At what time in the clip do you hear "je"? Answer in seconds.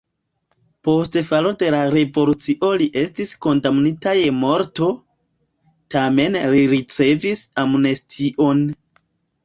4.23-4.33